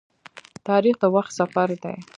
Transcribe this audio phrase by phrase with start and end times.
[0.67, 1.97] تاریخ د وخت سفر دی.